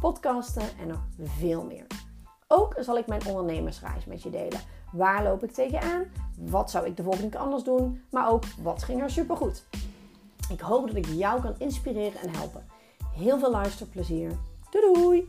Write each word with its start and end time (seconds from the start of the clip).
podcasten 0.00 0.78
en 0.80 0.86
nog 0.86 1.00
veel 1.38 1.64
meer. 1.64 1.86
Ook 2.46 2.74
zal 2.78 2.98
ik 2.98 3.06
mijn 3.06 3.26
ondernemersreis 3.26 4.04
met 4.04 4.22
je 4.22 4.30
delen. 4.30 4.60
Waar 4.92 5.22
loop 5.22 5.44
ik 5.44 5.52
tegenaan? 5.52 6.04
Wat 6.38 6.70
zou 6.70 6.86
ik 6.86 6.96
de 6.96 7.02
volgende 7.02 7.28
keer 7.28 7.40
anders 7.40 7.62
doen? 7.62 8.02
Maar 8.10 8.30
ook 8.30 8.44
wat 8.62 8.82
ging 8.82 9.02
er 9.02 9.10
supergoed? 9.10 9.64
Ik 10.50 10.60
hoop 10.60 10.86
dat 10.86 10.96
ik 10.96 11.06
jou 11.06 11.40
kan 11.40 11.54
inspireren 11.58 12.20
en 12.20 12.34
helpen. 12.34 12.66
Heel 13.14 13.38
veel 13.38 13.50
luisterplezier. 13.50 14.30
Doei 14.70 14.92
doei! 14.94 15.28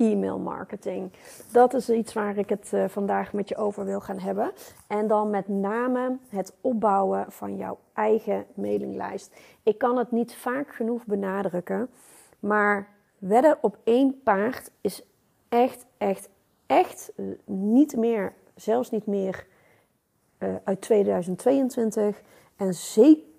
E-mail 0.00 0.38
marketing. 0.38 1.12
Dat 1.52 1.74
is 1.74 1.90
iets 1.90 2.12
waar 2.12 2.36
ik 2.36 2.48
het 2.48 2.70
uh, 2.74 2.84
vandaag 2.88 3.32
met 3.32 3.48
je 3.48 3.56
over 3.56 3.84
wil 3.84 4.00
gaan 4.00 4.18
hebben. 4.18 4.52
En 4.86 5.06
dan 5.06 5.30
met 5.30 5.48
name 5.48 6.18
het 6.28 6.54
opbouwen 6.60 7.24
van 7.28 7.56
jouw 7.56 7.78
eigen 7.92 8.46
mailinglijst. 8.54 9.36
Ik 9.62 9.78
kan 9.78 9.96
het 9.98 10.10
niet 10.10 10.34
vaak 10.34 10.74
genoeg 10.74 11.04
benadrukken, 11.04 11.88
maar 12.38 12.88
wedden 13.18 13.58
op 13.60 13.78
één 13.84 14.22
paard 14.22 14.70
is 14.80 15.02
echt, 15.48 15.86
echt, 15.98 16.28
echt 16.66 17.12
niet 17.46 17.96
meer 17.96 18.32
zelfs 18.54 18.90
niet 18.90 19.06
meer 19.06 19.46
uh, 20.38 20.54
uit 20.64 20.80
2022 20.80 22.22
en 22.56 22.74
zeker 22.74 23.29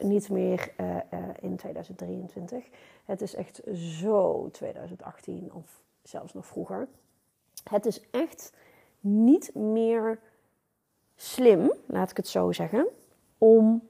niet 0.00 0.28
meer 0.30 0.72
uh, 0.80 0.86
uh, 0.86 1.00
in 1.40 1.56
2023. 1.56 2.64
Het 3.04 3.20
is 3.20 3.34
echt 3.34 3.60
zo 3.72 4.48
2018 4.52 5.52
of 5.52 5.80
zelfs 6.02 6.34
nog 6.34 6.46
vroeger. 6.46 6.88
Het 7.70 7.86
is 7.86 8.10
echt 8.10 8.52
niet 9.00 9.54
meer 9.54 10.18
slim, 11.16 11.72
laat 11.86 12.10
ik 12.10 12.16
het 12.16 12.28
zo 12.28 12.52
zeggen, 12.52 12.86
om 13.38 13.88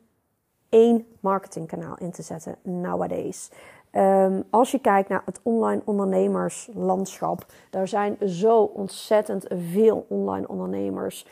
één 0.68 1.06
marketingkanaal 1.20 1.98
in 1.98 2.10
te 2.10 2.22
zetten 2.22 2.56
nowadays. 2.62 3.50
Um, 3.92 4.44
als 4.50 4.70
je 4.70 4.78
kijkt 4.78 5.08
naar 5.08 5.22
het 5.24 5.40
online 5.42 5.82
ondernemerslandschap, 5.84 7.46
daar 7.70 7.88
zijn 7.88 8.16
zo 8.28 8.62
ontzettend 8.62 9.46
veel 9.48 10.06
online 10.08 10.48
ondernemers 10.48 11.26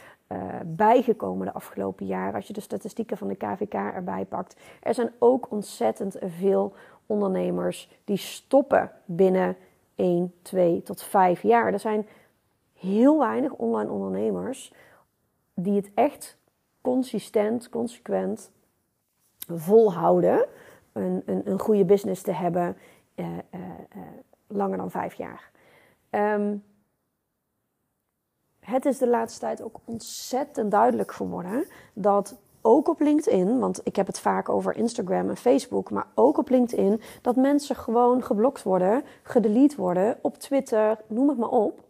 bijgekomen 0.64 1.46
de 1.46 1.52
afgelopen 1.52 2.06
jaren. 2.06 2.34
Als 2.34 2.46
je 2.46 2.52
de 2.52 2.60
statistieken 2.60 3.16
van 3.16 3.28
de 3.28 3.34
KVK 3.34 3.74
erbij 3.74 4.24
pakt. 4.24 4.56
Er 4.82 4.94
zijn 4.94 5.10
ook 5.18 5.50
ontzettend 5.50 6.16
veel 6.20 6.74
ondernemers 7.06 7.90
die 8.04 8.16
stoppen 8.16 8.90
binnen 9.04 9.56
1, 9.94 10.32
2 10.42 10.82
tot 10.82 11.02
5 11.02 11.42
jaar. 11.42 11.72
Er 11.72 11.78
zijn 11.78 12.06
heel 12.74 13.18
weinig 13.18 13.52
online 13.52 13.90
ondernemers 13.90 14.72
die 15.54 15.76
het 15.76 15.90
echt 15.94 16.36
consistent, 16.80 17.68
consequent 17.68 18.50
volhouden 19.46 20.46
een, 20.92 21.22
een, 21.26 21.42
een 21.44 21.58
goede 21.58 21.84
business 21.84 22.22
te 22.22 22.32
hebben 22.32 22.76
uh, 23.14 23.26
uh, 23.26 23.60
langer 24.46 24.76
dan 24.76 24.90
vijf 24.90 25.14
jaar. 25.14 25.50
Um, 26.10 26.62
het 28.64 28.84
is 28.84 28.98
de 28.98 29.08
laatste 29.08 29.40
tijd 29.40 29.62
ook 29.62 29.76
ontzettend 29.84 30.70
duidelijk 30.70 31.12
geworden 31.12 31.66
dat 31.92 32.36
ook 32.60 32.88
op 32.88 33.00
LinkedIn, 33.00 33.58
want 33.58 33.80
ik 33.84 33.96
heb 33.96 34.06
het 34.06 34.18
vaak 34.18 34.48
over 34.48 34.76
Instagram 34.76 35.28
en 35.28 35.36
Facebook, 35.36 35.90
maar 35.90 36.06
ook 36.14 36.38
op 36.38 36.48
LinkedIn, 36.48 37.00
dat 37.22 37.36
mensen 37.36 37.76
gewoon 37.76 38.22
geblokt 38.22 38.62
worden, 38.62 39.04
gedelete 39.22 39.76
worden, 39.76 40.18
op 40.22 40.38
Twitter, 40.38 40.98
noem 41.06 41.28
het 41.28 41.38
maar 41.38 41.48
op. 41.48 41.80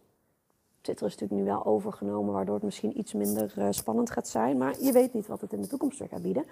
Twitter 0.81 1.07
is 1.07 1.15
natuurlijk 1.15 1.41
nu 1.41 1.47
wel 1.47 1.65
overgenomen, 1.65 2.33
waardoor 2.33 2.55
het 2.55 2.63
misschien 2.63 2.99
iets 2.99 3.13
minder 3.13 3.73
spannend 3.73 4.11
gaat 4.11 4.27
zijn, 4.27 4.57
maar 4.57 4.75
je 4.81 4.91
weet 4.91 5.13
niet 5.13 5.27
wat 5.27 5.41
het 5.41 5.53
in 5.53 5.61
de 5.61 5.67
toekomst 5.67 5.99
weer 5.99 6.07
gaat 6.07 6.21
bieden 6.21 6.45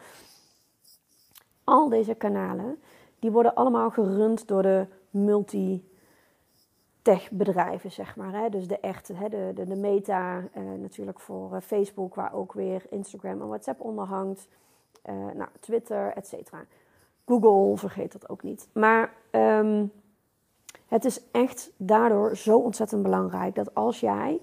al 1.72 1.90
deze 1.90 2.14
kanalen, 2.14 2.78
die 3.20 3.32
worden 3.32 3.56
allemaal 3.56 3.90
gerund 3.90 4.48
door 4.48 4.62
de 4.62 4.86
multi-tech 5.10 5.91
bedrijven, 7.32 7.92
zeg 7.92 8.16
maar. 8.16 8.34
Hè? 8.34 8.50
Dus 8.50 8.68
de 8.68 8.80
echte, 8.80 9.14
hè? 9.14 9.30
De, 9.30 9.66
de, 9.68 9.76
meta, 9.76 10.44
eh, 10.54 10.64
natuurlijk 10.64 11.20
voor 11.20 11.50
uh, 11.54 11.62
Facebook, 11.62 12.16
waar 12.16 12.34
ook 12.34 12.54
weer 12.54 12.84
Instagram 12.90 13.42
en 13.42 13.48
WhatsApp 13.48 13.82
onder 13.82 14.06
hangt. 14.06 14.48
Uh, 15.10 15.16
nou, 15.16 15.50
Twitter, 15.60 16.14
et 16.14 16.28
cetera. 16.28 16.66
Google, 17.26 17.78
vergeet 17.78 18.12
dat 18.12 18.30
ook 18.30 18.44
niet. 18.44 18.68
Maar 18.74 19.14
um, 19.32 19.92
het 20.88 21.06
is 21.06 21.22
echt 21.32 21.72
daardoor 21.78 22.38
zo 22.38 22.58
ontzettend 22.58 23.04
belangrijk 23.04 23.56
dat 23.56 23.76
als 23.76 24.00
jij 24.00 24.42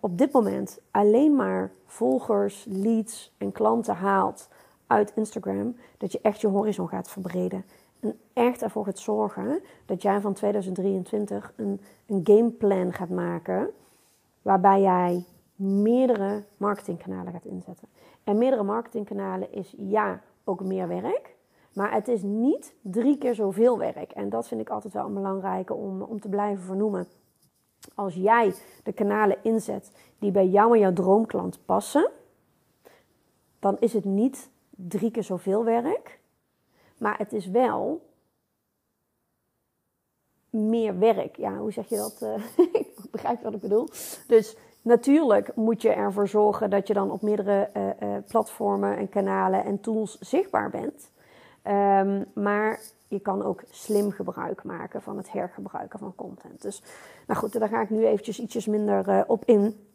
op 0.00 0.18
dit 0.18 0.32
moment 0.32 0.80
alleen 0.90 1.36
maar 1.36 1.72
volgers, 1.86 2.66
leads 2.68 3.34
en 3.38 3.52
klanten 3.52 3.94
haalt 3.94 4.48
uit 4.86 5.12
Instagram, 5.14 5.76
dat 5.98 6.12
je 6.12 6.18
echt 6.22 6.40
je 6.40 6.46
horizon 6.46 6.88
gaat 6.88 7.10
verbreden. 7.10 7.64
En 8.04 8.18
echt 8.32 8.62
ervoor 8.62 8.84
gaat 8.84 8.98
zorgen 8.98 9.60
dat 9.86 10.02
jij 10.02 10.20
van 10.20 10.32
2023 10.32 11.52
een, 11.56 11.80
een 12.06 12.20
gameplan 12.24 12.92
gaat 12.92 13.08
maken. 13.08 13.70
Waarbij 14.42 14.80
jij 14.80 15.24
meerdere 15.56 16.42
marketingkanalen 16.56 17.32
gaat 17.32 17.44
inzetten. 17.44 17.88
En 18.24 18.38
meerdere 18.38 18.62
marketingkanalen 18.62 19.52
is 19.52 19.74
ja, 19.78 20.20
ook 20.44 20.64
meer 20.64 20.88
werk. 20.88 21.34
Maar 21.72 21.92
het 21.92 22.08
is 22.08 22.22
niet 22.22 22.74
drie 22.80 23.18
keer 23.18 23.34
zoveel 23.34 23.78
werk. 23.78 24.12
En 24.12 24.28
dat 24.28 24.48
vind 24.48 24.60
ik 24.60 24.68
altijd 24.68 24.92
wel 24.92 25.06
een 25.06 25.14
belangrijke 25.14 25.74
om, 25.74 26.02
om 26.02 26.20
te 26.20 26.28
blijven 26.28 26.64
vernoemen. 26.64 27.06
Als 27.94 28.14
jij 28.14 28.54
de 28.82 28.92
kanalen 28.92 29.36
inzet 29.42 29.92
die 30.18 30.30
bij 30.30 30.46
jou 30.46 30.72
en 30.74 30.80
jouw 30.80 30.92
droomklant 30.92 31.58
passen, 31.64 32.10
dan 33.58 33.76
is 33.78 33.92
het 33.92 34.04
niet 34.04 34.50
drie 34.70 35.10
keer 35.10 35.24
zoveel 35.24 35.64
werk. 35.64 36.22
Maar 37.04 37.18
het 37.18 37.32
is 37.32 37.46
wel 37.46 38.02
meer 40.50 40.98
werk. 40.98 41.36
Ja, 41.36 41.56
hoe 41.56 41.72
zeg 41.72 41.88
je 41.88 41.96
dat? 41.96 42.20
Uh, 42.22 42.66
ik 42.80 43.10
begrijp 43.10 43.42
wat 43.42 43.54
ik 43.54 43.60
bedoel. 43.60 43.88
Dus 44.26 44.56
natuurlijk 44.82 45.56
moet 45.56 45.82
je 45.82 45.90
ervoor 45.90 46.28
zorgen 46.28 46.70
dat 46.70 46.86
je 46.86 46.94
dan 46.94 47.10
op 47.10 47.22
meerdere 47.22 47.70
uh, 47.76 47.86
uh, 47.86 48.16
platformen 48.28 48.96
en 48.96 49.08
kanalen 49.08 49.64
en 49.64 49.80
tools 49.80 50.18
zichtbaar 50.18 50.70
bent. 50.70 51.10
Um, 51.66 52.24
maar 52.34 52.80
je 53.08 53.20
kan 53.20 53.42
ook 53.42 53.62
slim 53.70 54.10
gebruik 54.10 54.64
maken 54.64 55.02
van 55.02 55.16
het 55.16 55.32
hergebruiken 55.32 55.98
van 55.98 56.14
content. 56.14 56.62
Dus 56.62 56.82
nou 57.26 57.40
goed, 57.40 57.58
daar 57.58 57.68
ga 57.68 57.80
ik 57.80 57.90
nu 57.90 58.06
eventjes 58.06 58.40
ietsjes 58.40 58.66
minder 58.66 59.24
op 59.26 59.44
in. 59.44 59.88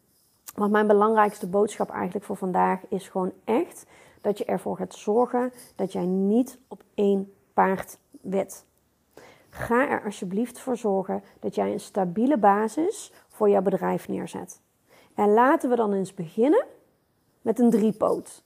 Want 0.54 0.72
mijn 0.72 0.86
belangrijkste 0.86 1.46
boodschap 1.46 1.90
eigenlijk 1.90 2.24
voor 2.24 2.36
vandaag 2.36 2.80
is 2.88 3.08
gewoon 3.08 3.32
echt 3.44 3.86
dat 4.20 4.38
je 4.38 4.44
ervoor 4.44 4.76
gaat 4.76 4.94
zorgen 4.94 5.52
dat 5.74 5.92
jij 5.92 6.04
niet 6.04 6.58
op 6.68 6.82
één 6.94 7.32
paard 7.54 7.98
wet. 8.20 8.64
Ga 9.50 9.88
er 9.88 10.04
alsjeblieft 10.04 10.58
voor 10.58 10.76
zorgen 10.76 11.22
dat 11.40 11.54
jij 11.54 11.72
een 11.72 11.80
stabiele 11.80 12.38
basis 12.38 13.12
voor 13.28 13.48
jouw 13.48 13.62
bedrijf 13.62 14.08
neerzet. 14.08 14.60
En 15.14 15.32
laten 15.32 15.70
we 15.70 15.76
dan 15.76 15.92
eens 15.92 16.14
beginnen 16.14 16.66
met 17.42 17.58
een 17.58 17.70
driepoot. 17.70 18.42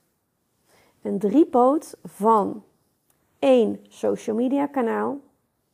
Een 1.01 1.19
driepoot 1.19 1.97
van 2.03 2.63
één 3.39 3.79
social 3.87 4.35
media 4.35 4.67
kanaal, 4.67 5.19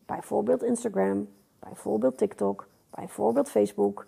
bijvoorbeeld 0.06 0.64
Instagram, 0.64 1.28
bijvoorbeeld 1.60 2.18
TikTok, 2.18 2.68
bijvoorbeeld 2.90 3.50
Facebook, 3.50 4.06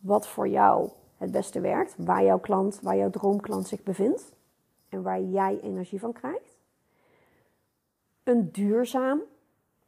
wat 0.00 0.28
voor 0.28 0.48
jou 0.48 0.90
het 1.22 1.32
beste 1.32 1.60
werkt, 1.60 1.94
waar 1.98 2.24
jouw 2.24 2.38
klant, 2.38 2.80
waar 2.82 2.96
jouw 2.96 3.10
droomklant 3.10 3.68
zich 3.68 3.82
bevindt 3.82 4.32
en 4.88 5.02
waar 5.02 5.20
jij 5.20 5.60
energie 5.60 6.00
van 6.00 6.12
krijgt. 6.12 6.56
Een 8.22 8.52
duurzaam 8.52 9.20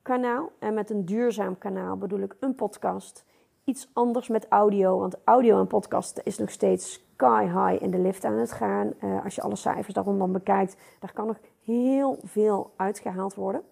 kanaal. 0.02 0.50
En 0.58 0.74
met 0.74 0.90
een 0.90 1.04
duurzaam 1.04 1.58
kanaal 1.58 1.96
bedoel 1.96 2.20
ik 2.20 2.36
een 2.40 2.54
podcast. 2.54 3.24
Iets 3.64 3.88
anders 3.92 4.28
met 4.28 4.46
audio, 4.48 4.98
want 4.98 5.16
audio 5.24 5.60
en 5.60 5.66
podcast 5.66 6.20
is 6.24 6.38
nog 6.38 6.50
steeds 6.50 6.92
sky 6.92 7.44
high 7.44 7.82
in 7.82 7.90
de 7.90 7.98
lift 7.98 8.24
aan 8.24 8.38
het 8.38 8.52
gaan. 8.52 8.92
Uh, 9.00 9.24
als 9.24 9.34
je 9.34 9.42
alle 9.42 9.56
cijfers 9.56 9.94
daaronder 9.94 10.30
bekijkt, 10.30 10.76
daar 11.00 11.12
kan 11.12 11.26
nog 11.26 11.38
heel 11.64 12.18
veel 12.22 12.72
uitgehaald 12.76 13.34
worden. 13.34 13.62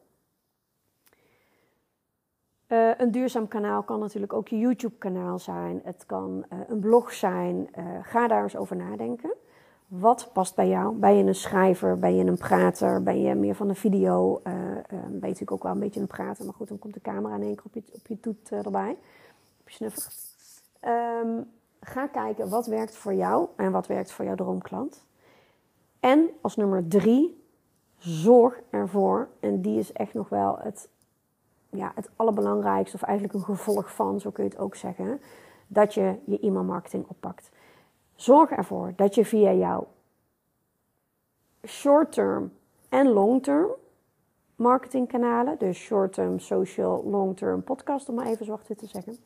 Uh, 2.72 2.90
een 2.98 3.10
duurzaam 3.10 3.48
kanaal 3.48 3.82
kan 3.82 3.98
natuurlijk 3.98 4.32
ook 4.32 4.48
je 4.48 4.58
YouTube-kanaal 4.58 5.38
zijn. 5.38 5.80
Het 5.84 6.06
kan 6.06 6.44
uh, 6.52 6.58
een 6.68 6.80
blog 6.80 7.12
zijn. 7.12 7.68
ga 8.02 8.28
daar 8.28 8.42
eens 8.42 8.56
over 8.56 8.76
nadenken. 8.76 9.34
Wat 9.86 10.30
past 10.32 10.54
bij 10.54 10.68
jou? 10.68 10.94
Ben 10.94 11.16
je 11.16 11.24
een 11.24 11.34
schrijver? 11.34 11.98
Ben 11.98 12.16
je 12.16 12.24
een 12.24 12.38
prater? 12.38 13.02
Ben 13.02 13.20
je 13.20 13.34
meer 13.34 13.54
van 13.54 13.68
een 13.68 13.76
video? 13.76 14.40
Ben 14.42 14.84
je 15.10 15.18
natuurlijk 15.20 15.52
ook 15.52 15.62
wel 15.62 15.72
een 15.72 15.78
beetje 15.78 16.00
een 16.00 16.06
prater. 16.06 16.44
Maar 16.44 16.54
goed, 16.54 16.68
dan 16.68 16.78
komt 16.78 16.94
de 16.94 17.00
camera 17.00 17.34
in 17.34 17.42
één 17.42 17.54
keer 17.54 17.64
op 17.64 17.74
je, 17.74 17.82
op 17.92 18.06
je 18.06 18.20
toet 18.20 18.50
erbij. 18.50 18.96
Op 19.60 19.68
je 19.68 19.74
snuffer. 19.74 20.12
Um, 21.24 21.50
ga 21.80 22.06
kijken 22.06 22.48
wat 22.48 22.66
werkt 22.66 22.96
voor 22.96 23.14
jou 23.14 23.48
en 23.56 23.72
wat 23.72 23.86
werkt 23.86 24.12
voor 24.12 24.24
jouw 24.24 24.34
droomklant. 24.34 25.04
En 26.00 26.30
als 26.40 26.56
nummer 26.56 26.88
drie, 26.88 27.44
zorg 27.98 28.60
ervoor, 28.70 29.28
en 29.40 29.60
die 29.60 29.78
is 29.78 29.92
echt 29.92 30.14
nog 30.14 30.28
wel 30.28 30.58
het, 30.58 30.88
ja, 31.76 31.92
het 31.94 32.10
allerbelangrijkste, 32.16 32.96
of 32.96 33.02
eigenlijk 33.02 33.38
een 33.38 33.44
gevolg 33.44 33.94
van, 33.94 34.20
zo 34.20 34.30
kun 34.30 34.44
je 34.44 34.50
het 34.50 34.58
ook 34.58 34.74
zeggen, 34.74 35.20
dat 35.66 35.94
je 35.94 36.18
je 36.24 36.38
e-mailmarketing 36.40 37.04
oppakt. 37.08 37.50
Zorg 38.14 38.50
ervoor 38.50 38.92
dat 38.96 39.14
je 39.14 39.24
via 39.24 39.52
jouw 39.52 39.86
short-term 41.66 42.52
en 42.88 43.08
long-term 43.08 43.70
marketingkanalen, 44.56 45.58
dus 45.58 45.78
short-term 45.78 46.38
social, 46.38 47.04
long-term 47.04 47.62
podcast, 47.62 48.08
om 48.08 48.14
maar 48.14 48.26
even 48.26 48.44
zwart 48.44 48.66
te 48.66 48.86
zeggen, 48.86 49.16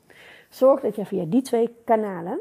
zorg 0.48 0.80
dat 0.80 0.96
je 0.96 1.06
via 1.06 1.24
die 1.24 1.42
twee 1.42 1.76
kanalen 1.84 2.40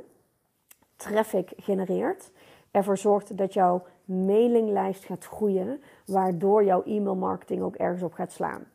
traffic 0.96 1.54
genereert, 1.58 2.32
ervoor 2.72 2.98
zorgt 2.98 3.38
dat 3.38 3.54
jouw 3.54 3.86
mailinglijst 4.06 5.06
gaat 5.06 5.26
groeien, 5.26 5.82
waardoor 6.06 6.64
jouw 6.64 6.84
e-mailmarketing 6.84 7.62
ook 7.62 7.76
ergens 7.76 8.04
op 8.04 8.14
gaat 8.14 8.32
slaan. 8.32 8.66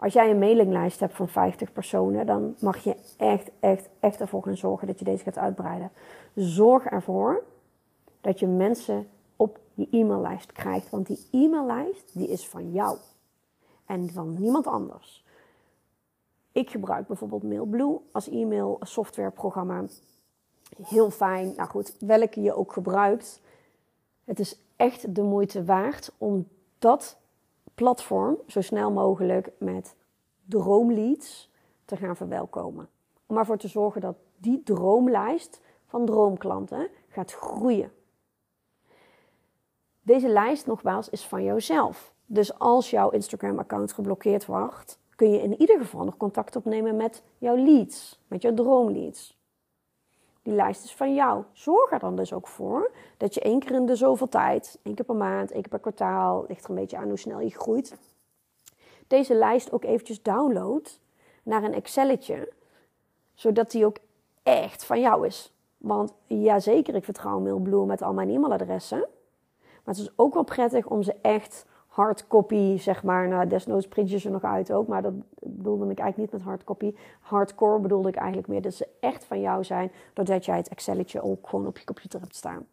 Als 0.00 0.12
jij 0.12 0.30
een 0.30 0.38
mailinglijst 0.38 1.00
hebt 1.00 1.14
van 1.14 1.28
50 1.28 1.72
personen, 1.72 2.26
dan 2.26 2.54
mag 2.60 2.84
je 2.84 2.96
echt, 3.16 3.50
echt, 3.60 3.88
echt 4.00 4.20
ervoor 4.20 4.42
gaan 4.42 4.56
zorgen 4.56 4.86
dat 4.86 4.98
je 4.98 5.04
deze 5.04 5.24
gaat 5.24 5.38
uitbreiden. 5.38 5.90
Zorg 6.34 6.84
ervoor 6.84 7.44
dat 8.20 8.38
je 8.38 8.46
mensen 8.46 9.06
op 9.36 9.58
je 9.74 9.88
e-maillijst 9.90 10.52
krijgt, 10.52 10.90
want 10.90 11.06
die 11.06 11.26
e-maillijst 11.30 12.10
die 12.14 12.28
is 12.28 12.48
van 12.48 12.72
jou 12.72 12.98
en 13.86 14.10
van 14.10 14.40
niemand 14.40 14.66
anders. 14.66 15.24
Ik 16.52 16.70
gebruik 16.70 17.06
bijvoorbeeld 17.06 17.42
MailBlue 17.42 18.00
als 18.12 18.28
e-mail 18.28 18.78
softwareprogramma. 18.80 19.84
Heel 20.82 21.10
fijn. 21.10 21.52
Nou 21.56 21.68
goed, 21.68 21.96
welke 22.00 22.40
je 22.40 22.54
ook 22.54 22.72
gebruikt. 22.72 23.40
Het 24.24 24.38
is 24.38 24.58
echt 24.76 25.14
de 25.14 25.22
moeite 25.22 25.64
waard 25.64 26.12
om 26.18 26.48
dat 26.78 27.18
platform 27.78 28.38
zo 28.46 28.60
snel 28.60 28.90
mogelijk 28.90 29.50
met 29.58 29.96
droomleads 30.44 31.50
te 31.84 31.96
gaan 31.96 32.16
verwelkomen. 32.16 32.88
Om 33.26 33.36
ervoor 33.36 33.56
te 33.56 33.68
zorgen 33.68 34.00
dat 34.00 34.16
die 34.36 34.62
droomlijst 34.62 35.60
van 35.86 36.06
droomklanten 36.06 36.88
gaat 37.08 37.32
groeien. 37.32 37.92
Deze 40.02 40.28
lijst 40.28 40.66
nogmaals 40.66 41.08
is 41.08 41.26
van 41.26 41.44
jouzelf. 41.44 42.14
Dus 42.26 42.58
als 42.58 42.90
jouw 42.90 43.10
Instagram-account 43.10 43.92
geblokkeerd 43.92 44.46
wordt, 44.46 44.98
kun 45.16 45.30
je 45.30 45.42
in 45.42 45.60
ieder 45.60 45.78
geval 45.78 46.04
nog 46.04 46.16
contact 46.16 46.56
opnemen 46.56 46.96
met 46.96 47.22
jouw 47.38 47.56
leads, 47.56 48.20
met 48.26 48.42
jouw 48.42 48.54
droomleads. 48.54 49.37
Die 50.48 50.56
lijst 50.56 50.84
is 50.84 50.94
van 50.94 51.14
jou. 51.14 51.44
Zorg 51.52 51.92
er 51.92 51.98
dan 51.98 52.16
dus 52.16 52.32
ook 52.32 52.46
voor 52.46 52.90
dat 53.16 53.34
je 53.34 53.40
één 53.40 53.58
keer 53.58 53.74
in 53.74 53.86
de 53.86 53.96
zoveel 53.96 54.28
tijd, 54.28 54.78
één 54.82 54.94
keer 54.94 55.04
per 55.04 55.14
maand, 55.14 55.50
één 55.50 55.60
keer 55.60 55.70
per 55.70 55.78
kwartaal, 55.78 56.44
ligt 56.48 56.64
er 56.64 56.70
een 56.70 56.76
beetje 56.76 56.96
aan 56.96 57.08
hoe 57.08 57.18
snel 57.18 57.40
je 57.40 57.50
groeit, 57.50 57.96
deze 59.06 59.34
lijst 59.34 59.72
ook 59.72 59.84
eventjes 59.84 60.22
download 60.22 61.00
naar 61.42 61.62
een 61.62 61.74
Excelletje, 61.74 62.52
zodat 63.34 63.70
die 63.70 63.86
ook 63.86 63.96
echt 64.42 64.84
van 64.84 65.00
jou 65.00 65.26
is. 65.26 65.52
Want 65.76 66.12
ja, 66.26 66.58
zeker, 66.60 66.94
ik 66.94 67.04
vertrouw 67.04 67.40
Mailblue 67.40 67.86
met 67.86 68.02
al 68.02 68.12
mijn 68.12 68.30
e-mailadressen. 68.30 69.06
Maar 69.58 69.94
het 69.94 69.98
is 69.98 70.12
ook 70.16 70.34
wel 70.34 70.44
prettig 70.44 70.86
om 70.86 71.02
ze 71.02 71.14
echt 71.22 71.66
hardcopy, 71.98 72.76
zeg 72.76 73.02
maar. 73.02 73.28
Nou, 73.28 73.46
desnoods 73.46 73.88
print 73.88 74.10
je 74.10 74.18
ze 74.18 74.30
nog 74.30 74.42
uit 74.42 74.72
ook, 74.72 74.86
maar 74.86 75.02
dat 75.02 75.12
bedoelde 75.40 75.90
ik 75.90 75.98
eigenlijk 75.98 76.16
niet 76.16 76.32
met 76.40 76.48
hardcopy. 76.48 76.94
Hardcore 77.20 77.78
bedoelde 77.80 78.08
ik 78.08 78.16
eigenlijk 78.16 78.48
meer 78.48 78.62
dat 78.62 78.74
ze 78.74 78.88
echt 79.00 79.24
van 79.24 79.40
jou 79.40 79.64
zijn, 79.64 79.90
doordat 80.12 80.44
jij 80.44 80.56
het 80.56 80.68
Excelletje 80.68 81.22
ook 81.22 81.48
gewoon 81.48 81.66
op 81.66 81.78
je 81.78 81.84
computer 81.84 82.20
hebt 82.20 82.34
staan. 82.34 82.66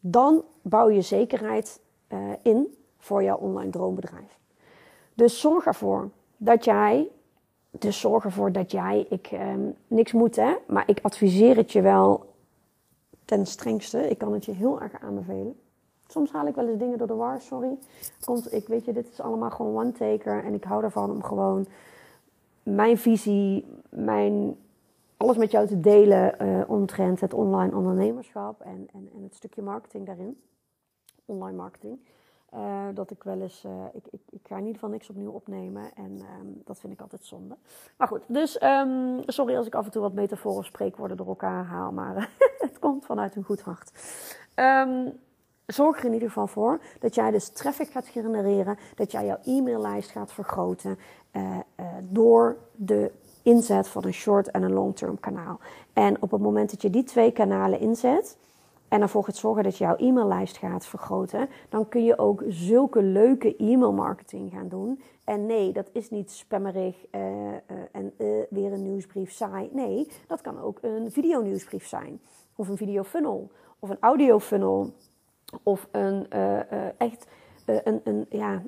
Dan 0.00 0.44
bouw 0.62 0.88
je 0.88 1.00
zekerheid 1.00 1.80
uh, 2.08 2.18
in 2.42 2.74
voor 2.98 3.22
jouw 3.22 3.36
online 3.36 3.70
droombedrijf. 3.70 4.38
Dus 5.14 5.40
zorg 5.40 5.66
ervoor 5.66 6.10
dat 6.36 6.64
jij, 6.64 7.08
dus 7.70 8.00
zorg 8.00 8.24
ervoor 8.24 8.52
dat 8.52 8.70
jij, 8.70 9.06
ik, 9.08 9.30
um, 9.32 9.74
niks 9.86 10.12
moet 10.12 10.36
hè, 10.36 10.54
maar 10.66 10.84
ik 10.86 10.98
adviseer 11.02 11.56
het 11.56 11.72
je 11.72 11.80
wel 11.80 12.34
ten 13.24 13.46
strengste. 13.46 14.08
Ik 14.08 14.18
kan 14.18 14.32
het 14.32 14.44
je 14.44 14.52
heel 14.52 14.80
erg 14.80 15.00
aanbevelen 15.00 15.56
Soms 16.10 16.32
haal 16.32 16.46
ik 16.46 16.54
wel 16.54 16.68
eens 16.68 16.78
dingen 16.78 16.98
door 16.98 17.06
de 17.06 17.14
war, 17.14 17.40
sorry. 17.40 17.78
Komt, 18.24 18.52
ik 18.52 18.66
weet 18.66 18.84
je, 18.84 18.92
dit 18.92 19.08
is 19.08 19.20
allemaal 19.20 19.50
gewoon 19.50 19.76
one-taker. 19.76 20.44
En 20.44 20.54
ik 20.54 20.64
hou 20.64 20.84
ervan 20.84 21.10
om 21.10 21.22
gewoon 21.22 21.66
mijn 22.62 22.98
visie, 22.98 23.66
mijn, 23.88 24.56
alles 25.16 25.36
met 25.36 25.50
jou 25.50 25.66
te 25.66 25.80
delen 25.80 26.34
uh, 26.42 26.70
omtrent 26.70 27.20
het 27.20 27.34
online 27.34 27.76
ondernemerschap 27.76 28.60
en, 28.60 28.88
en, 28.92 29.10
en 29.14 29.22
het 29.22 29.34
stukje 29.34 29.62
marketing 29.62 30.06
daarin. 30.06 30.40
Online 31.24 31.56
marketing. 31.56 31.98
Uh, 32.54 32.84
dat 32.94 33.10
ik 33.10 33.22
wel 33.22 33.40
eens, 33.40 33.64
uh, 33.64 33.84
ik, 33.92 34.06
ik, 34.10 34.20
ik, 34.30 34.40
ga 34.42 34.54
in 34.54 34.60
ieder 34.60 34.74
geval 34.74 34.90
niks 34.90 35.10
opnieuw 35.10 35.30
opnemen 35.30 35.94
en 35.94 36.20
um, 36.40 36.62
dat 36.64 36.78
vind 36.78 36.92
ik 36.92 37.00
altijd 37.00 37.24
zonde. 37.24 37.56
Maar 37.96 38.08
goed, 38.08 38.22
dus 38.26 38.62
um, 38.62 39.22
sorry 39.26 39.56
als 39.56 39.66
ik 39.66 39.74
af 39.74 39.84
en 39.84 39.90
toe 39.90 40.02
wat 40.02 40.12
metaforen 40.12 40.64
spreekwoorden 40.64 41.16
door 41.16 41.26
elkaar 41.26 41.64
haal, 41.64 41.92
maar 41.92 42.30
het 42.58 42.78
komt 42.78 43.04
vanuit 43.04 43.36
een 43.36 43.44
goed 43.44 43.60
hart. 43.60 43.92
Um, 44.54 45.12
zorg 45.72 45.98
er 45.98 46.04
in 46.04 46.12
ieder 46.12 46.28
geval 46.28 46.46
voor 46.46 46.80
dat 46.98 47.14
jij 47.14 47.30
dus 47.30 47.48
traffic 47.48 47.88
gaat 47.90 48.06
genereren, 48.06 48.78
dat 48.94 49.12
jij 49.12 49.26
jouw 49.26 49.38
e-maillijst 49.44 50.10
gaat 50.10 50.32
vergroten 50.32 50.98
uh, 51.32 51.42
uh, 51.42 51.86
door 52.02 52.56
de 52.74 53.12
inzet 53.42 53.88
van 53.88 54.04
een 54.04 54.12
short 54.12 54.50
en 54.50 54.62
een 54.62 54.72
long-term 54.72 55.20
kanaal. 55.20 55.58
En 55.92 56.22
op 56.22 56.30
het 56.30 56.40
moment 56.40 56.70
dat 56.70 56.82
je 56.82 56.90
die 56.90 57.04
twee 57.04 57.32
kanalen 57.32 57.80
inzet 57.80 58.36
en 58.88 59.00
ervoor 59.00 59.24
gaat 59.24 59.36
zorgen 59.36 59.62
dat 59.62 59.76
je 59.76 59.84
jouw 59.84 59.96
e-maillijst 59.96 60.56
gaat 60.56 60.86
vergroten, 60.86 61.48
dan 61.68 61.88
kun 61.88 62.04
je 62.04 62.18
ook 62.18 62.44
zulke 62.48 63.02
leuke 63.02 63.56
e-mail 63.56 63.92
marketing 63.92 64.50
gaan 64.52 64.68
doen. 64.68 65.00
En 65.24 65.46
nee, 65.46 65.72
dat 65.72 65.88
is 65.92 66.10
niet 66.10 66.30
spammerig 66.30 66.96
uh, 67.10 67.20
en 67.92 68.12
weer 68.50 68.72
een 68.72 68.82
nieuwsbrief 68.82 69.32
saai. 69.32 69.68
Nee, 69.72 70.08
dat 70.26 70.40
kan 70.40 70.60
ook 70.60 70.78
een 70.80 71.12
video 71.12 71.42
nieuwsbrief 71.42 71.86
zijn. 71.86 72.20
Of 72.56 72.68
een 72.68 72.76
video 72.76 73.02
funnel. 73.02 73.50
Of 73.78 73.90
een 73.90 74.00
audio 74.00 74.38
funnel 74.38 74.92
of 75.62 75.88
een 75.90 76.26
uh, 76.34 76.56
uh, 76.56 76.60
echt 76.98 77.26
uh, 77.66 77.76
een, 77.84 78.00
een, 78.04 78.26
ja, 78.28 78.62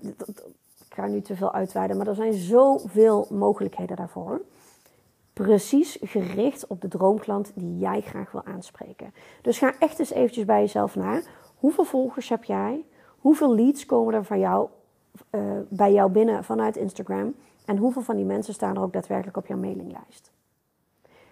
ik 0.88 0.94
ga 0.94 1.06
nu 1.06 1.20
te 1.20 1.36
veel 1.36 1.52
uitweiden, 1.52 1.96
maar 1.96 2.06
er 2.06 2.14
zijn 2.14 2.32
zoveel 2.32 3.26
mogelijkheden 3.30 3.96
daarvoor. 3.96 4.40
Precies 5.32 5.98
gericht 6.00 6.66
op 6.66 6.80
de 6.80 6.88
droomklant 6.88 7.52
die 7.54 7.78
jij 7.78 8.00
graag 8.00 8.32
wil 8.32 8.44
aanspreken. 8.44 9.14
Dus 9.42 9.58
ga 9.58 9.74
echt 9.78 9.98
eens 9.98 10.12
eventjes 10.12 10.44
bij 10.44 10.60
jezelf 10.60 10.96
na. 10.96 11.20
Hoeveel 11.56 11.84
volgers 11.84 12.28
heb 12.28 12.44
jij? 12.44 12.84
Hoeveel 13.18 13.54
leads 13.54 13.86
komen 13.86 14.14
er 14.14 14.24
van 14.24 14.38
jou, 14.38 14.68
bij 15.68 15.92
jou 15.92 16.10
binnen 16.10 16.44
vanuit 16.44 16.76
Instagram? 16.76 17.34
En 17.64 17.76
hoeveel 17.76 18.02
van 18.02 18.16
die 18.16 18.24
mensen 18.24 18.54
staan 18.54 18.76
er 18.76 18.82
ook 18.82 18.92
daadwerkelijk 18.92 19.36
op 19.36 19.46
jouw 19.46 19.58
mailinglijst? 19.58 20.30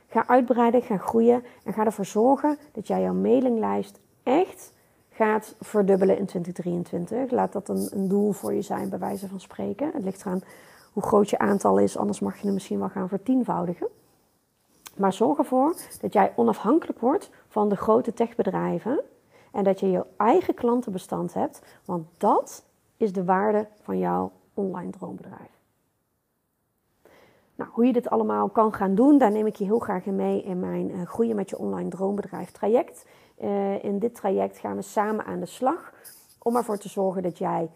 Ga 0.09 0.27
uitbreiden, 0.27 0.83
ga 0.83 0.97
groeien 0.97 1.45
en 1.65 1.73
ga 1.73 1.85
ervoor 1.85 2.05
zorgen 2.05 2.59
dat 2.73 2.87
jij 2.87 3.01
jouw 3.01 3.15
mailinglijst 3.15 4.01
echt 4.23 4.73
gaat 5.11 5.55
verdubbelen 5.61 6.19
in 6.19 6.27
2023. 6.27 7.31
Laat 7.31 7.53
dat 7.53 7.69
een, 7.69 7.89
een, 7.93 8.09
doel 8.09 8.33
voor 8.33 8.55
je 8.55 8.63
zijn, 8.63 8.89
bij 8.89 8.99
wijze 8.99 9.29
van 9.29 9.41
spreken. 9.41 9.91
Het 9.93 10.05
ligt 10.05 10.21
eraan 10.21 10.43
hoe 10.93 11.03
groot 11.03 11.31
je 11.31 11.39
aantal 11.39 11.79
is, 11.79 11.97
anders 11.97 12.21
mag 12.21 12.37
je 12.37 12.45
hem 12.45 12.55
misschien 12.55 12.79
wel 12.79 12.89
gaan 12.89 13.09
vertienvoudigen. 13.09 13.89
Maar 14.97 15.13
zorg 15.13 15.39
ervoor 15.39 15.75
dat 16.01 16.13
jij 16.13 16.33
onafhankelijk 16.37 16.99
wordt 16.99 17.31
van 17.49 17.69
de 17.69 17.77
grote 17.77 18.13
techbedrijven 18.13 19.01
en 19.53 19.65
dat 19.65 19.81
je 19.81 19.91
je 19.91 20.05
eigen 20.17 20.55
klantenbestand 20.55 21.35
hebt, 21.35 21.63
want 21.85 22.07
dat 22.17 22.65
is 22.97 23.13
de 23.13 23.25
waarde 23.25 23.67
van 23.83 23.99
jouw 23.99 24.33
online 24.55 24.91
droombedrijf. 24.91 25.59
Nou, 27.55 27.71
hoe 27.73 27.87
je 27.87 27.93
dit 27.93 28.11
allemaal 28.11 28.49
kan 28.49 28.73
gaan 28.73 28.95
doen, 28.95 29.19
daar 29.19 29.31
neem 29.31 29.47
ik 29.47 29.57
je 29.57 29.65
heel 29.65 29.79
graag 29.79 30.07
in 30.07 30.17
mee 30.17 30.43
in 30.43 30.61
mijn 30.61 30.91
uh, 30.91 31.03
Groeien 31.07 31.37
met 31.37 31.51
je 31.51 31.59
online 31.59 31.89
droombedrijf 31.89 32.51
traject. 32.51 33.05
Uh, 33.41 33.85
in 33.85 33.99
dit 33.99 34.15
traject 34.15 34.59
gaan 34.59 34.77
we 34.77 34.83
samen 34.83 35.25
aan 35.25 35.41
de 35.41 35.47
slag 35.47 35.93
om 36.39 36.57
ervoor 36.57 36.79
te 36.79 36.89
zorgen 36.89 37.23
dat 37.23 37.39
jij 37.39 37.71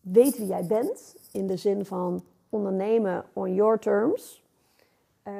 weet 0.00 0.36
wie 0.36 0.46
jij 0.46 0.66
bent. 0.66 1.16
In 1.32 1.46
de 1.46 1.56
zin 1.56 1.84
van 1.84 2.22
ondernemen 2.48 3.24
on 3.32 3.54
your 3.54 3.78
terms. 3.78 4.44
Uh, 5.24 5.32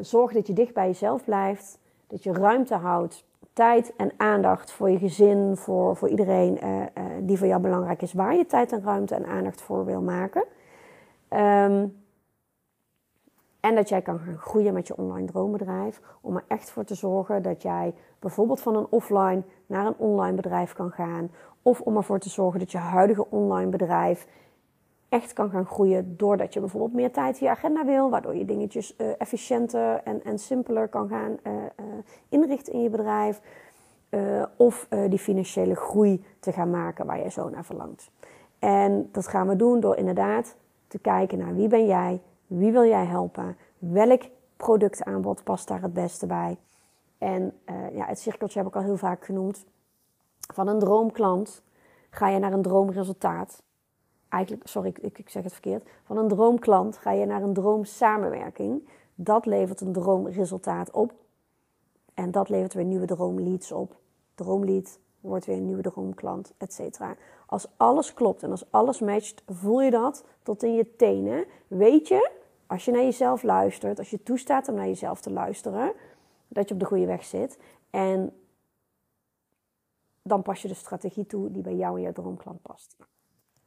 zorg 0.00 0.32
dat 0.32 0.46
je 0.46 0.52
dicht 0.52 0.74
bij 0.74 0.86
jezelf 0.86 1.24
blijft. 1.24 1.78
Dat 2.06 2.22
je 2.22 2.32
ruimte 2.32 2.74
houdt, 2.74 3.24
tijd 3.52 3.92
en 3.96 4.12
aandacht 4.16 4.70
voor 4.70 4.90
je 4.90 4.98
gezin, 4.98 5.56
voor, 5.56 5.96
voor 5.96 6.08
iedereen 6.08 6.58
uh, 6.64 6.84
die 7.20 7.38
voor 7.38 7.46
jou 7.46 7.60
belangrijk 7.60 8.02
is, 8.02 8.12
waar 8.12 8.36
je 8.36 8.46
tijd 8.46 8.72
en 8.72 8.82
ruimte 8.82 9.14
en 9.14 9.26
aandacht 9.26 9.62
voor 9.62 9.84
wil 9.84 10.00
maken. 10.00 10.44
Um, 11.30 11.99
En 13.60 13.74
dat 13.74 13.88
jij 13.88 14.02
kan 14.02 14.18
gaan 14.18 14.38
groeien 14.38 14.74
met 14.74 14.86
je 14.86 14.96
online 14.96 15.26
droombedrijf. 15.26 16.00
Om 16.20 16.36
er 16.36 16.44
echt 16.48 16.70
voor 16.70 16.84
te 16.84 16.94
zorgen 16.94 17.42
dat 17.42 17.62
jij 17.62 17.94
bijvoorbeeld 18.18 18.60
van 18.60 18.76
een 18.76 18.86
offline 18.90 19.42
naar 19.66 19.86
een 19.86 19.96
online 19.96 20.36
bedrijf 20.36 20.72
kan 20.72 20.90
gaan. 20.90 21.30
Of 21.62 21.80
om 21.80 21.96
ervoor 21.96 22.18
te 22.18 22.28
zorgen 22.28 22.58
dat 22.58 22.72
je 22.72 22.78
huidige 22.78 23.26
online 23.30 23.70
bedrijf 23.70 24.26
echt 25.08 25.32
kan 25.32 25.50
gaan 25.50 25.66
groeien. 25.66 26.16
Doordat 26.16 26.54
je 26.54 26.60
bijvoorbeeld 26.60 26.92
meer 26.92 27.12
tijd 27.12 27.40
in 27.40 27.46
je 27.46 27.52
agenda 27.52 27.84
wil. 27.84 28.10
Waardoor 28.10 28.36
je 28.36 28.44
dingetjes 28.44 28.94
uh, 28.98 29.06
efficiënter 29.18 30.00
en, 30.04 30.24
en 30.24 30.38
simpeler 30.38 30.88
kan 30.88 31.08
gaan 31.08 31.36
uh, 31.46 31.52
uh, 31.52 31.84
inrichten 32.28 32.72
in 32.72 32.82
je 32.82 32.90
bedrijf. 32.90 33.40
of 34.56 34.88
die 35.08 35.18
financiële 35.18 35.74
groei 35.74 36.24
te 36.40 36.52
gaan 36.52 36.70
maken 36.70 37.06
waar 37.06 37.22
je 37.22 37.30
zo 37.30 37.48
naar 37.48 37.64
verlangt. 37.64 38.10
En 38.58 39.08
dat 39.12 39.26
gaan 39.26 39.48
we 39.48 39.56
doen 39.56 39.80
door 39.80 39.96
inderdaad 39.96 40.56
te 40.86 40.98
kijken 40.98 41.38
naar 41.38 41.54
wie 41.54 41.68
ben 41.68 41.86
jij, 41.86 42.20
wie 42.50 42.72
wil 42.72 42.84
jij 42.84 43.04
helpen, 43.04 43.56
welk 43.78 44.22
productaanbod 44.56 45.44
past 45.44 45.68
daar 45.68 45.82
het 45.82 45.92
beste 45.92 46.26
bij. 46.26 46.58
En 47.18 47.52
uh, 47.70 47.96
ja, 47.96 48.06
het 48.06 48.18
cirkeltje 48.18 48.58
heb 48.58 48.68
ik 48.68 48.76
al 48.76 48.82
heel 48.82 48.96
vaak 48.96 49.24
genoemd. 49.24 49.64
Van 50.52 50.68
een 50.68 50.78
droomklant 50.78 51.62
ga 52.10 52.28
je 52.28 52.38
naar 52.38 52.52
een 52.52 52.62
droomresultaat. 52.62 53.62
Eigenlijk, 54.28 54.66
sorry, 54.66 54.88
ik, 55.00 55.18
ik 55.18 55.28
zeg 55.28 55.42
het 55.42 55.52
verkeerd. 55.52 55.88
Van 56.04 56.16
een 56.16 56.28
droomklant 56.28 56.96
ga 56.96 57.12
je 57.12 57.26
naar 57.26 57.42
een 57.42 57.52
droomsamenwerking. 57.52 58.88
Dat 59.14 59.46
levert 59.46 59.80
een 59.80 59.92
droomresultaat 59.92 60.90
op. 60.90 61.12
En 62.14 62.30
dat 62.30 62.48
levert 62.48 62.74
weer 62.74 62.84
nieuwe 62.84 63.06
droomleads 63.06 63.72
op. 63.72 63.96
Droomlead 64.34 64.98
wordt 65.20 65.46
weer 65.46 65.56
een 65.56 65.66
nieuwe 65.66 65.82
droomklant, 65.82 66.52
et 66.56 66.72
cetera. 66.72 67.16
Als 67.46 67.66
alles 67.76 68.14
klopt 68.14 68.42
en 68.42 68.50
als 68.50 68.64
alles 68.70 69.00
matcht, 69.00 69.42
voel 69.46 69.80
je 69.80 69.90
dat 69.90 70.24
tot 70.42 70.62
in 70.62 70.74
je 70.74 70.96
tenen. 70.96 71.44
Weet 71.66 72.08
je, 72.08 72.30
als 72.70 72.84
je 72.84 72.90
naar 72.90 73.02
jezelf 73.02 73.42
luistert, 73.42 73.98
als 73.98 74.10
je 74.10 74.22
toestaat 74.22 74.68
om 74.68 74.74
naar 74.74 74.86
jezelf 74.86 75.20
te 75.20 75.30
luisteren, 75.30 75.92
dat 76.48 76.68
je 76.68 76.74
op 76.74 76.80
de 76.80 76.86
goede 76.86 77.06
weg 77.06 77.24
zit. 77.24 77.58
En 77.90 78.32
dan 80.22 80.42
pas 80.42 80.62
je 80.62 80.68
de 80.68 80.74
strategie 80.74 81.26
toe 81.26 81.50
die 81.50 81.62
bij 81.62 81.74
jou 81.74 81.96
en 81.96 82.02
jouw 82.02 82.12
droomklant 82.12 82.62
past. 82.62 82.96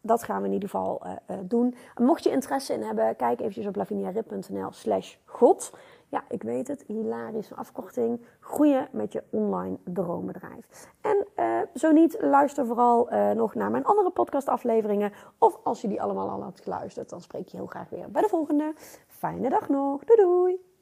Dat 0.02 0.24
gaan 0.24 0.42
we 0.42 0.48
in 0.48 0.54
ieder 0.54 0.70
geval 0.70 1.06
uh, 1.06 1.12
uh, 1.30 1.38
doen. 1.44 1.76
Mocht 1.96 2.24
je 2.24 2.30
interesse 2.30 2.74
in 2.74 2.82
hebben, 2.82 3.16
kijk 3.16 3.40
eventjes 3.40 3.68
op 3.68 3.76
laviniarip.nl 3.76 4.72
slash 4.72 5.16
god. 5.26 5.74
Ja, 6.14 6.24
ik 6.30 6.44
weet 6.44 6.68
het, 6.68 6.84
hilarische 6.88 7.56
afkorting. 7.56 8.22
Groeien 8.40 8.88
met 8.92 9.14
je 9.14 9.24
online 9.30 9.78
droombedrijf. 9.84 10.92
En 11.02 11.28
uh, 11.36 11.62
zo 11.74 11.92
niet, 11.92 12.18
luister 12.22 12.66
vooral 12.66 13.10
nog 13.36 13.56
naar 13.56 13.72
mijn 13.72 13.86
andere 13.86 14.10
podcastafleveringen. 14.10 15.12
Of 15.38 15.60
als 15.64 15.82
je 15.82 15.88
die 15.88 16.02
allemaal 16.02 16.30
al 16.30 16.44
hebt 16.44 16.62
geluisterd, 16.62 17.10
dan 17.10 17.22
spreek 17.22 17.48
je 17.48 17.58
heel 17.58 17.66
graag 17.66 17.90
weer 17.90 18.12
bij 18.12 18.22
de 18.22 18.28
volgende. 18.28 18.74
Fijne 19.08 19.50
dag 19.50 19.70
nog. 19.70 20.04
Doei 20.04 20.22
doei! 20.22 20.73